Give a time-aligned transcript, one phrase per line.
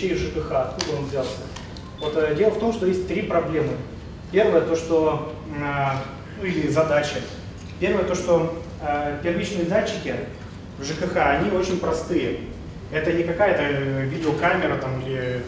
[0.00, 1.30] ключей ЖКХ, откуда он взялся?
[2.00, 3.72] Вот э, дело в том, что есть три проблемы.
[4.32, 5.62] Первое, то, что, э,
[6.38, 7.16] ну или задача.
[7.78, 10.14] Первое, то, что э, первичные датчики
[10.78, 12.40] в ЖКХ, они очень простые.
[12.90, 15.42] Это не какая-то видеокамера там, или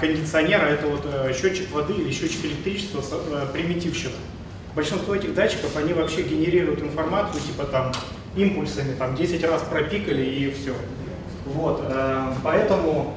[0.00, 3.02] кондиционер, а это вот счетчик воды или счетчик электричества,
[3.52, 4.12] примитивщик.
[4.76, 7.90] Большинство этих датчиков, они вообще генерируют информацию, типа там
[8.36, 10.74] импульсами, там 10 раз пропикали и все.
[11.46, 11.82] Вот,
[12.44, 13.16] поэтому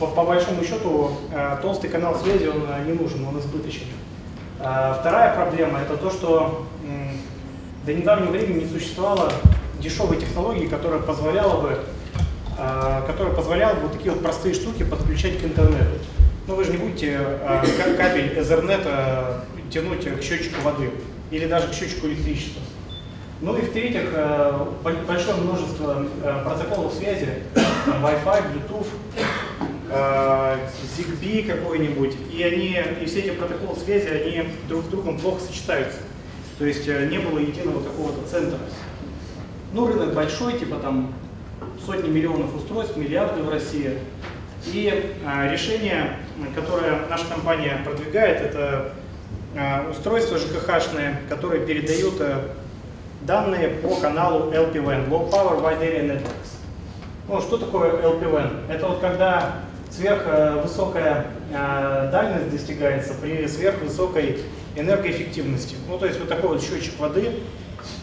[0.00, 3.82] по, по большому счету э, толстый канал связи он э, не нужен, он избыточен.
[4.58, 6.66] Э, вторая проблема это то, что
[7.86, 9.32] до недавнего времени не существовало
[9.78, 11.78] дешевой технологии, которая позволяла бы,
[13.06, 15.98] которая позволяла бы вот такие вот простые штуки подключать к интернету.
[16.46, 17.18] Ну вы же не будете
[17.96, 18.86] кабель Ethernet
[19.70, 20.90] тянуть к счетчику воды
[21.30, 22.60] или даже к счетчику электричества.
[23.42, 24.10] Ну и в-третьих,
[25.06, 26.06] большое множество
[26.44, 27.28] протоколов связи,
[27.86, 28.86] Wi-Fi, Bluetooth,
[29.90, 30.56] э,
[30.96, 35.98] ZigBee какой-нибудь, и они, и все эти протоколы связи, они друг с другом плохо сочетаются.
[36.58, 38.58] То есть э, не было единого какого-то центра.
[39.72, 41.12] Ну, рынок большой, типа там
[41.84, 43.98] сотни миллионов устройств, миллиарды в России.
[44.66, 46.18] И э, решение,
[46.54, 48.92] которое наша компания продвигает, это
[49.54, 52.40] э, устройства ЖКХ-шные, которые передают э,
[53.22, 56.56] данные по каналу LPWAN, Low Power Wide Area Networks.
[57.28, 58.70] Ну, что такое LPWAN?
[58.70, 59.56] Это вот когда
[59.90, 64.40] сверхвысокая э, дальность достигается при сверхвысокой
[64.76, 65.76] энергоэффективности.
[65.88, 67.30] Ну, то есть вот такой вот счетчик воды,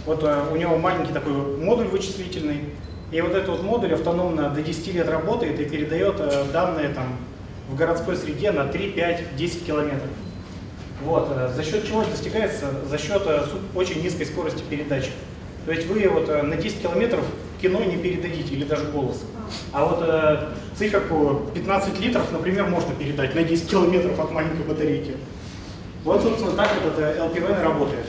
[0.06, 2.66] вот э, у него маленький такой модуль вычислительный,
[3.12, 7.16] и вот этот вот модуль автономно до 10 лет работает и передает э, данные там
[7.70, 10.10] в городской среде на 3, 5, 10 километров.
[11.03, 11.30] Вот.
[11.56, 12.72] За счет чего это достигается?
[12.90, 13.22] За счет
[13.76, 15.12] очень низкой скорости передачи.
[15.66, 17.26] То есть вы вот на 10 километров
[17.62, 19.23] кино не передадите или даже голос.
[19.72, 25.16] А вот э, циферку 15 литров, например, можно передать на 10 километров от маленькой батарейки.
[26.04, 28.05] Вот, собственно, так вот это LPWAN работает.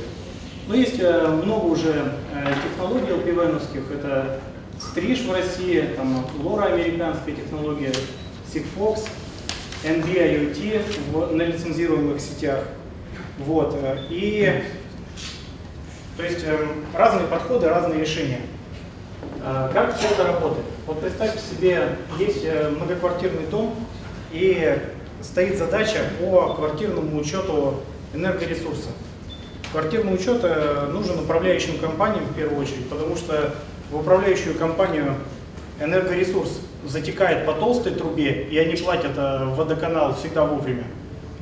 [0.67, 3.61] Но ну, есть э, много уже э, технологий LPWAN.
[3.93, 4.41] Это
[4.81, 7.93] Стриж в России, там LoRa американская технология,
[8.53, 9.09] Sigfox,
[9.85, 12.65] NB-IoT в, на лицензируемых сетях.
[13.39, 13.75] Вот.
[13.81, 14.63] Э, и
[16.19, 18.41] то есть э, разные подходы, разные решения.
[19.41, 20.67] Э, как все это работает?
[20.85, 23.77] Вот представьте себе, есть э, многоквартирный дом,
[24.33, 24.81] и
[25.23, 27.75] стоит задача по квартирному учету
[28.13, 28.89] энергоресурса.
[29.71, 30.43] Квартирный учет
[30.93, 33.55] нужен управляющим компаниям в первую очередь, потому что
[33.91, 35.15] в управляющую компанию
[35.81, 40.85] энергоресурс затекает по толстой трубе, и они платят водоканал всегда вовремя.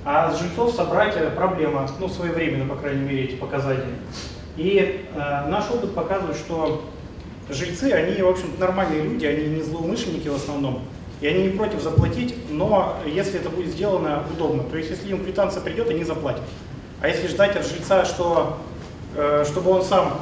[0.08, 3.96] А с жильцов собрать проблема, ну своевременно, по крайней мере, эти показатели.
[4.56, 6.84] И э, наш опыт показывает, что
[7.50, 10.82] жильцы, они, в общем нормальные люди, они не злоумышленники в основном,
[11.20, 15.24] и они не против заплатить, но если это будет сделано удобно, то есть если им
[15.24, 16.44] квитанция придет, они заплатят.
[17.00, 18.58] А если ждать от жильца, что,
[19.16, 20.20] э, чтобы он сам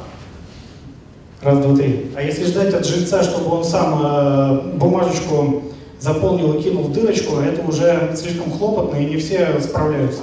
[1.43, 2.11] Раз, два, три.
[2.15, 7.37] А если ждать от жильца, чтобы он сам э, бумажечку заполнил и кинул в дырочку,
[7.39, 10.21] это уже слишком хлопотно, и не все справляются.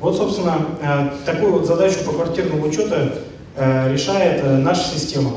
[0.00, 2.94] Вот, собственно, э, такую вот задачу по квартирному учету
[3.56, 5.32] э, решает э, наша система.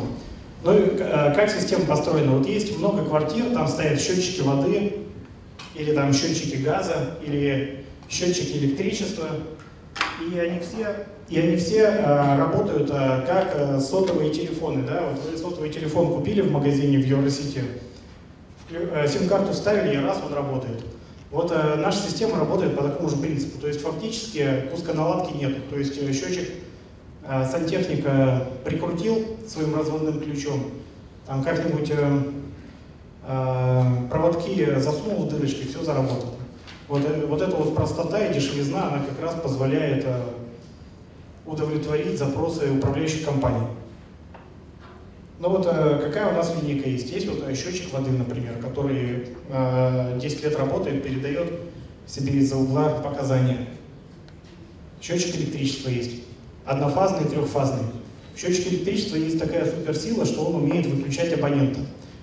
[0.64, 2.34] Ну и как система построена?
[2.38, 4.98] Вот есть много квартир, там стоят счетчики воды,
[5.74, 9.28] или там счетчики газа, или счетчики электричества,
[10.22, 11.90] и они все, и они все
[12.38, 14.84] работают как сотовые телефоны.
[14.88, 15.02] Да?
[15.10, 17.64] Вот вы сотовый телефон купили в магазине в Евросети,
[19.08, 20.84] сим-карту вставили, и раз он работает.
[21.32, 23.60] Вот э, наша система работает по такому же принципу.
[23.60, 25.70] То есть фактически пусконаладки нет.
[25.70, 26.50] То есть э, счетчик
[27.26, 30.72] э, сантехника прикрутил своим разводным ключом,
[31.26, 32.22] там как-нибудь э,
[33.28, 36.34] э, проводки засунул в дырочки, все заработало.
[36.90, 40.22] Вот, э, вот эта вот простота и дешевизна, она как раз позволяет э,
[41.46, 43.68] удовлетворить запросы управляющих компаний.
[45.42, 47.12] Ну вот э, какая у нас линейка есть?
[47.12, 49.26] Есть вот счетчик воды, например, который
[50.20, 51.52] 10 лет работает, передает
[52.06, 53.68] себе из-за угла показания.
[55.02, 56.22] Счетчик электричества есть
[56.64, 57.88] однофазный трехфазный.
[58.36, 61.80] В счетчике электричества есть такая суперсила, что он умеет выключать абонента.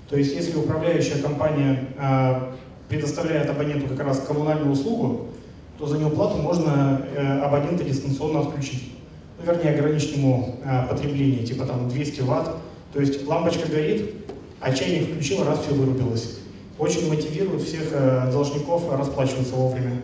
[0.08, 2.52] То есть если управляющая компания э,
[2.88, 5.26] предоставляет абоненту как раз коммунальную услугу,
[5.76, 8.92] то за неуплату можно э, абонента дистанционно отключить.
[9.38, 12.54] Ну, вернее, ограничить ему э, потребление, типа там 200 ватт.
[12.92, 14.14] То есть лампочка горит,
[14.60, 16.38] а чайник включил, раз все вырубилось.
[16.78, 20.02] Очень мотивирует всех э, должников расплачиваться вовремя.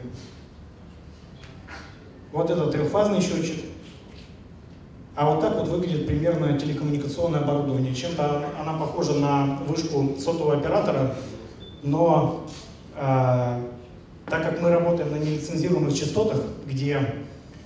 [2.33, 3.65] Вот это трехфазный счетчик.
[5.17, 7.95] А вот так вот выглядит примерно телекоммуникационное оборудование.
[7.95, 11.15] Чем-то она похожа на вышку сотового оператора,
[11.85, 12.45] но
[12.97, 13.61] А,
[14.27, 17.15] так как мы работаем на нелицензируемых частотах, где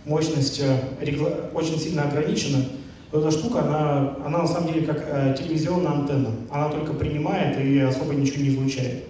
[0.04, 2.64] мощность э, очень сильно ограничена,
[3.10, 6.30] то эта штука, она, она на самом деле как э, телевизионная антенна.
[6.50, 9.04] Она только принимает и особо ничего не излучает.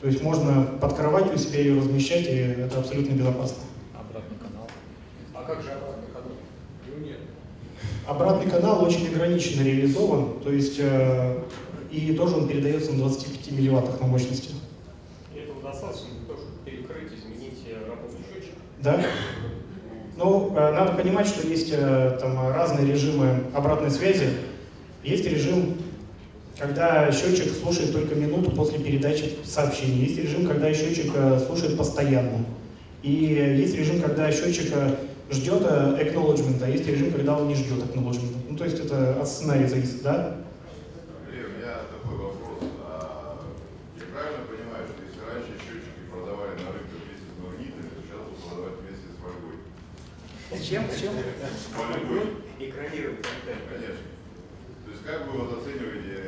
[0.00, 3.58] То есть можно под кроватью у себя ее размещать, и это абсолютно безопасно.
[3.94, 4.68] Обратный канал.
[5.32, 6.32] А как же обратный канал?
[6.86, 7.18] Его нет.
[8.06, 11.42] Обратный канал очень ограниченно реализован, то есть э,
[11.90, 14.50] и тоже он передается на 25 милливаттах на мощности.
[15.34, 18.56] И этого достаточно для того, чтобы перекрыть, изменить э, работу счетчика?
[18.82, 19.04] Да.
[20.16, 24.28] Ну, э, надо понимать, что есть э, там разные режимы обратной связи.
[25.04, 25.74] Есть режим,
[26.58, 30.06] когда счетчик слушает только минуту после передачи сообщения.
[30.06, 32.46] Есть режим, когда счетчик э, слушает постоянно.
[33.02, 34.72] И есть режим, когда счетчик
[35.30, 38.36] ждет acknowledgement, а есть режим, когда он не ждет acknowledgement.
[38.48, 40.36] Ну, то есть это от сценария зависит, да?
[51.00, 51.12] Чем?
[51.12, 51.16] Чем?
[52.58, 53.26] Экранировать
[53.70, 54.02] Конечно.
[54.84, 56.22] То есть как вы вот оцениваете,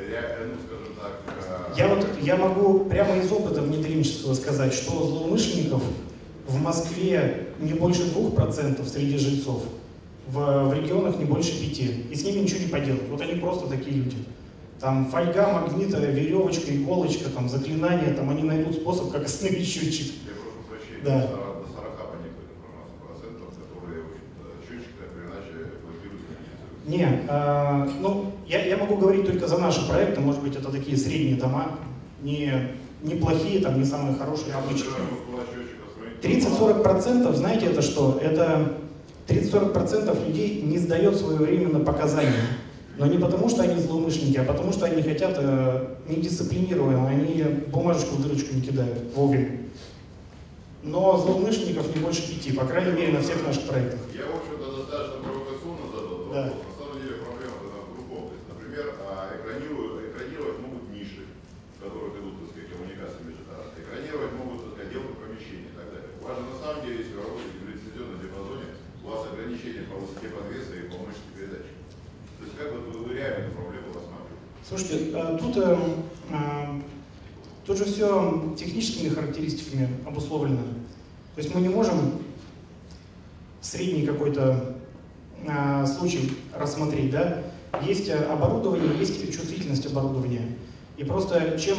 [0.45, 1.77] ну, скажем так...
[1.77, 5.81] Я вот, я могу прямо из опыта внедренческого сказать, что злоумышленников
[6.47, 9.63] в Москве не больше 2% среди жильцов,
[10.27, 12.11] в, в регионах не больше 5%.
[12.11, 13.07] И с ними ничего не поделать.
[13.09, 14.17] Вот они просто такие люди.
[14.79, 20.13] Там фольга, магнита, веревочка, иголочка, там заклинание, там они найдут способ, как остановить счетчик.
[20.25, 21.03] Я прошу прощения.
[21.03, 21.48] Да.
[26.89, 30.97] Не, э, ну, я, я могу говорить только за наши проекты, может быть, это такие
[30.97, 31.77] средние дома,
[32.23, 32.51] не,
[33.03, 34.95] не плохие, там, не самые хорошие, обычные.
[36.23, 38.19] 30-40%, знаете, это что?
[38.19, 38.73] Это
[39.27, 42.57] 30-40% людей не сдает своевременно показания.
[42.97, 48.15] Но не потому, что они злоумышленники, а потому, что они хотят э, недисциплинированно, они бумажечку
[48.15, 49.59] в дырочку не кидают вовремя.
[50.81, 53.99] Но злоумышленников не больше пяти, по крайней мере, на всех наших проектах.
[54.13, 56.53] Я, в общем-то, достаточно провокационно задал да.
[74.69, 75.77] Слушайте, а тут, э,
[76.29, 76.81] э,
[77.65, 80.61] тут же все техническими характеристиками обусловлено.
[81.35, 82.19] То есть мы не можем
[83.61, 84.77] средний какой-то
[85.43, 87.43] э, случай рассмотреть, да?
[87.81, 90.55] Есть оборудование, есть чувствительность оборудования.
[90.97, 91.77] И просто чем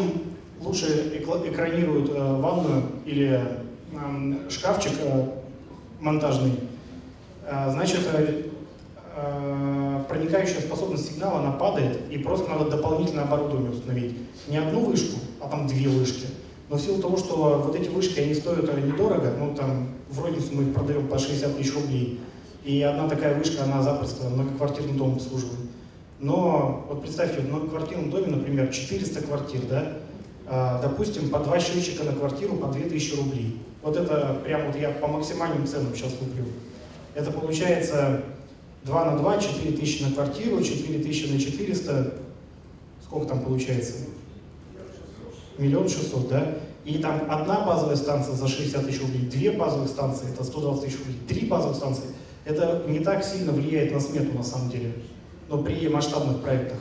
[0.61, 3.61] лучше экранируют ванную или
[4.49, 4.93] шкафчик
[6.01, 6.53] монтажный,
[7.69, 8.01] значит
[10.09, 14.17] проникающая способность сигнала, она падает, и просто надо дополнительное оборудование установить.
[14.49, 16.27] Не одну вышку, а там две вышки.
[16.69, 20.49] Но в силу того, что вот эти вышки, они стоят недорого, ну там в розницу
[20.53, 22.21] мы их продаем по 60 тысяч рублей,
[22.65, 25.61] и одна такая вышка, она запросто многоквартирный дом обслуживает.
[26.21, 29.95] Но вот представьте, в многоквартирном доме, например, 400 квартир, да,
[30.51, 33.63] допустим, по два счетчика на квартиру по 2000 рублей.
[33.83, 36.45] Вот это прям вот я по максимальным ценам сейчас куплю.
[37.15, 38.23] Это получается
[38.85, 42.15] 2 на 2, 4 тысячи на квартиру, 4 тысячи на 400,
[43.05, 43.95] сколько там получается?
[45.59, 46.59] Миллион шестьсот, да?
[46.85, 50.99] И там одна базовая станция за 60 тысяч рублей, две базовых станции, это 120 тысяч
[50.99, 52.05] рублей, три базовых станции.
[52.45, 54.95] Это не так сильно влияет на смету на самом деле,
[55.49, 56.79] но при масштабных проектах.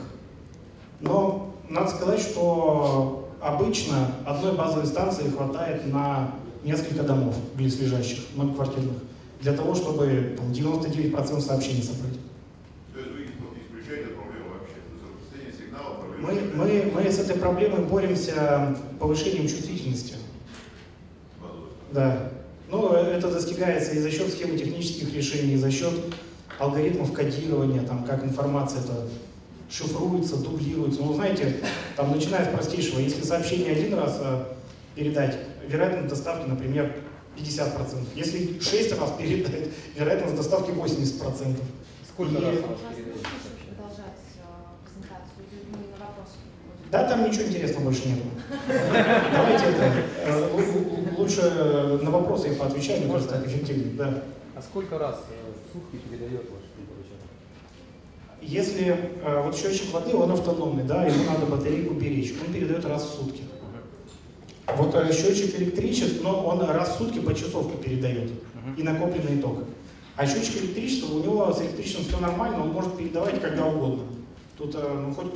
[1.00, 8.96] Но надо сказать, что обычно одной базовой станции хватает на несколько домов близлежащих, многоквартирных
[9.40, 12.18] для того, чтобы там, 99% сообщений собрать.
[16.18, 20.14] Мы, мы, мы с этой проблемой боремся повышением чувствительности.
[21.92, 22.30] Да.
[22.70, 25.92] Ну, это достигается и за счет схемы технических решений, и за счет
[26.58, 29.08] алгоритмов кодирования, там, как информация это
[29.70, 31.00] шифруется, дублируется.
[31.00, 31.56] Ну, знаете,
[31.96, 34.44] там, начиная с простейшего, если сообщение один раз э,
[34.94, 36.92] передать, вероятность доставки, например,
[37.36, 38.08] 50%.
[38.16, 41.56] Если 6 раз передать, вероятность доставки 80%.
[42.08, 42.44] Сколько и...
[42.44, 42.54] раз
[46.90, 48.18] Да, там ничего интересного больше нет.
[49.32, 49.92] Давайте это.
[50.24, 50.48] Э,
[51.16, 51.42] лучше
[52.02, 53.94] на вопросы я поотвечаю, мне кажется, так эффективнее.
[53.94, 54.24] Да.
[54.56, 56.70] А сколько раз э, в сутки передает ваш?
[58.42, 63.04] Если э, вот счетчик воды, он автономный, да, ему надо батарейку беречь, он передает раз
[63.04, 63.42] в сутки.
[64.76, 68.30] Вот э, счетчик электричества, но он раз в сутки по часовку передает
[68.76, 69.64] и накопленный ток.
[70.16, 74.04] А счетчик электричества, у него с электричеством все нормально, он может передавать когда угодно.
[74.56, 75.32] Тут э, ну, хоть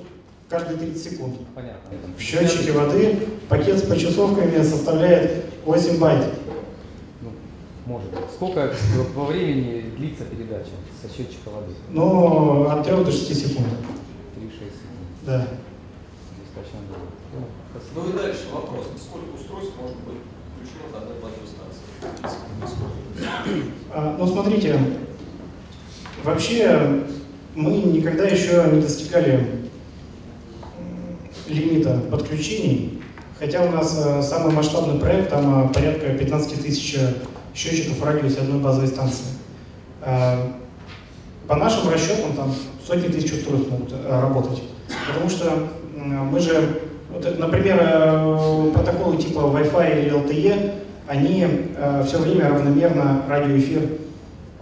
[0.49, 1.37] каждые 30 секунд.
[1.55, 1.81] Понятно.
[2.17, 3.19] В счетчике воды
[3.49, 6.25] пакет с почасовками составляет 8 байт.
[7.87, 8.21] Может быть.
[8.35, 8.73] Сколько
[9.15, 10.71] во времени длится передача
[11.03, 11.75] со счетчика воды?
[11.91, 13.67] Ну, от 3 до 6 секунд.
[14.37, 14.73] 3-6 секунд.
[15.27, 15.47] Да.
[16.41, 17.13] Достаточно долго.
[17.35, 17.47] Ну.
[17.95, 18.87] Ну и дальше вопрос.
[18.97, 20.17] Сколько устройств может быть
[20.57, 21.83] включено на одной базовой станции?
[23.93, 24.81] А, Ну, смотрите,
[26.23, 27.03] вообще
[27.55, 29.47] мы никогда еще не достигали
[31.49, 33.03] лимита подключений,
[33.39, 36.97] хотя у нас э, самый масштабный проект, там э, порядка 15 тысяч
[37.55, 39.27] счетчиков в радиусе одной базовой станции.
[40.03, 40.53] А,
[41.47, 42.53] По нашим расчетам, там
[42.87, 44.63] сотни тысяч устройств могут э, работать,
[45.07, 46.81] потому что мы же,
[47.11, 50.73] вот, например, э, протоколы типа Wi-Fi или LTE,
[51.07, 51.47] они
[52.07, 53.91] все время равномерно радиоэфир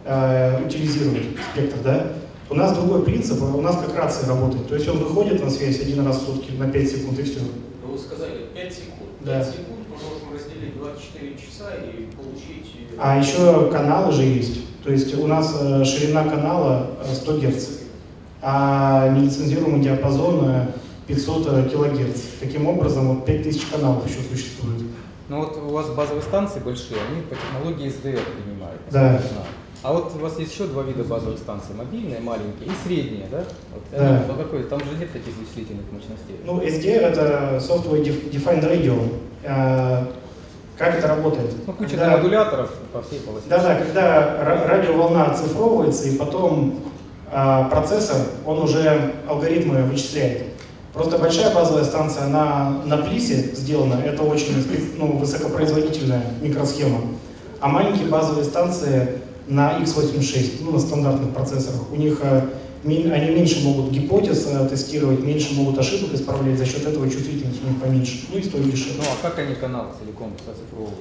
[0.05, 2.07] э, утилизируют спектр, да?
[2.51, 4.69] У нас другой принцип, у нас как рация работает.
[4.69, 7.39] То есть он выходит на связь один раз в сутки на 5 секунд и все.
[7.85, 9.11] Ну, Вы сказали 5 секунд.
[9.25, 9.45] 5 Да.
[9.45, 9.72] секунд
[11.03, 12.75] 24 часа и получить...
[12.93, 14.61] э, А еще каналы же есть.
[14.85, 17.69] То есть у нас э, ширина канала э, 100 Гц,
[18.41, 20.67] а нелицензируемый диапазон э,
[21.07, 22.21] 500 килогерц.
[22.41, 24.83] Таким образом, вот 5000 каналов еще существует.
[25.29, 28.81] Ну вот у вас базовые станции большие, они по технологии SDR принимают.
[28.91, 29.21] Да.
[29.85, 33.45] А вот у вас есть еще два вида базовых станций, мобильные, маленькие и средние, да?
[33.75, 34.17] Вот, Да.
[34.19, 36.37] они по какой, там же нет таких вычислительных мощностей.
[36.45, 39.09] Ну, SDR это Software Def- Defined Radio.
[40.83, 41.51] Э, Как это работает?
[41.67, 43.47] Ну, куча Когда- модуляторов по всей полосе.
[43.49, 44.03] Да-да, когда
[44.43, 46.81] ра- радиоволна оцифровывается, и потом
[47.35, 50.43] а, процессор, он уже алгоритмы вычисляет.
[50.93, 54.63] Просто большая базовая станция, она на плисе сделана, это очень
[54.99, 56.99] ну, высокопроизводительная микросхема.
[57.61, 62.43] А маленькие базовые станции на x86, ну, на стандартных процессорах, у них ми-
[62.85, 67.69] они меньше могут гипотез а, тестировать, меньше могут ошибок исправлять, за счет этого чувствительность у
[67.69, 68.95] них поменьше, ну и стоит дешевле.
[68.99, 70.99] Ну а как они канал целиком оцифровывают?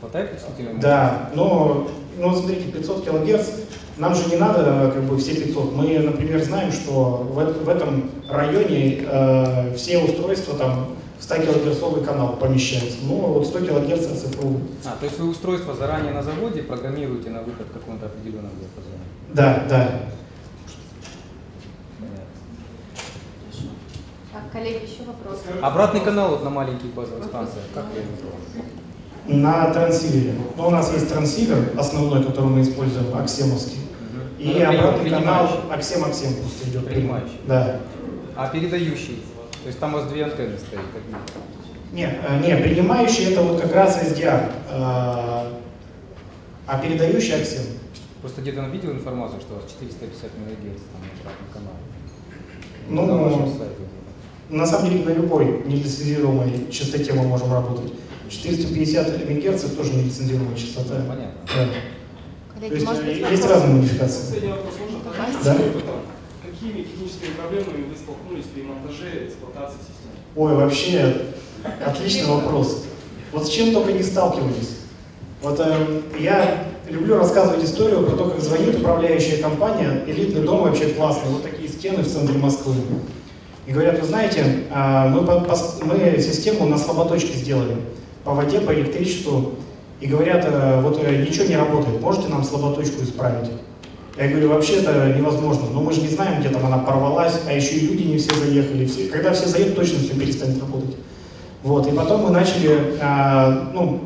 [0.00, 3.46] Хватает вычислительной Да, но, ну, вот смотрите, 500 килогерц,
[3.98, 5.74] нам же не надо как бы все 500.
[5.74, 12.04] Мы, например, знаем, что в, в этом районе э, все устройства там в 100 килогерцовый
[12.04, 12.98] канал помещаются.
[13.02, 14.70] Ну, вот 100 килогерц оцифровывают.
[14.84, 19.02] А, то есть вы устройство заранее на заводе программируете на выход в каком-то определенном диапазоне?
[19.32, 20.00] Да, да.
[21.98, 22.26] Понятно.
[24.36, 25.40] Так, коллеги, еще вопрос.
[25.62, 27.86] Обратный канал вот на маленьких базовых станциях, как?
[29.26, 30.34] На трансивере.
[30.58, 33.78] Ну, у нас есть трансивер основной, который мы используем, аксемовский.
[34.38, 36.86] И Ну, обратный канал аксем-аксем просто идет.
[36.86, 37.40] Принимающий.
[37.46, 37.80] Да.
[38.36, 39.22] А передающий?
[39.62, 40.84] То есть там у вас две антенны стоят.
[40.94, 41.16] одни.
[41.92, 44.82] Не, э, не, принимающий это вот как раз SDR, э,
[46.66, 47.62] а передающий аксем.
[48.20, 51.78] Просто где-то я видел информацию, что у вас 450 МГц там на обратном канале.
[52.88, 53.65] Ну,
[54.48, 57.92] на самом деле на любой нелицензируемой частоте мы можем работать.
[58.28, 60.96] 450 МГц это тоже нелицензируемая частота.
[61.08, 61.32] Понятно.
[61.46, 61.64] Да.
[61.64, 63.50] То Коллеги, есть может быть, э, есть вопрос?
[63.50, 64.20] разные модификации.
[64.20, 64.98] Последний вопрос можно?
[65.44, 65.56] Да.
[66.42, 70.14] Какими техническими проблемами вы столкнулись при монтаже и эксплуатации системы?
[70.36, 71.16] Ой, вообще
[71.84, 72.84] отличный вопрос.
[73.32, 74.76] Вот с чем только не сталкивались.
[75.42, 80.88] Вот эм, я люблю рассказывать историю про то, как звонит управляющая компания, элитный дом вообще
[80.90, 82.74] классный, вот такие стены в центре Москвы.
[83.66, 87.76] И говорят, вы знаете, а, мы, мы систему на слаботочке сделали,
[88.24, 89.54] по воде, по электричеству,
[90.00, 93.50] и говорят, э, вот э, ничего не работает, можете нам слаботочку исправить?
[94.18, 97.52] Я говорю, вообще это невозможно, но мы же не знаем, где там она порвалась, а
[97.52, 98.86] еще и люди не все заехали.
[98.86, 100.96] Все, когда все заедут, точно все перестанет работать.
[101.62, 104.02] Вот, и потом мы начали, а, ну,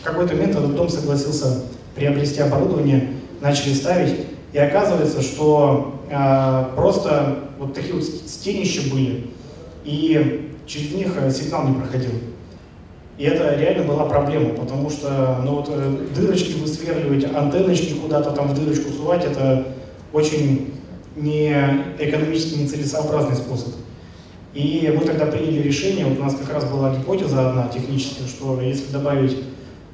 [0.00, 1.62] в какой-то момент этот дом согласился
[1.94, 4.16] приобрести оборудование, начали ставить,
[4.54, 9.26] и оказывается, что а, просто вот такие вот стенища были,
[9.84, 12.12] и через них э, сигнал не проходил.
[13.18, 18.48] И это реально была проблема, потому что ну, вот, э, дырочки высверливать, антенночки куда-то там
[18.48, 19.74] в дырочку сувать, это
[20.12, 20.72] очень
[21.16, 21.52] не
[21.98, 23.74] экономически нецелесообразный способ.
[24.54, 28.60] И мы тогда приняли решение, вот у нас как раз была гипотеза одна техническая, что
[28.60, 29.42] если добавить э,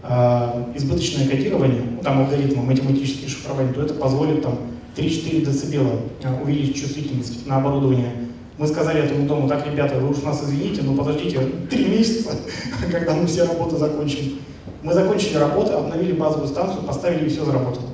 [0.02, 4.58] избыточное кодирование, там алгоритмы, математические шифрования, то это позволит там
[4.96, 5.92] 3-4 децибела
[6.22, 8.12] э, увеличить чувствительность на оборудование.
[8.58, 11.40] Мы сказали этому дому, так, ребята, вы уж нас извините, но подождите,
[11.70, 12.30] три месяца,
[12.90, 14.38] когда мы все работы закончим.
[14.82, 17.89] Мы закончили работу, обновили базовую станцию, поставили и все заработало.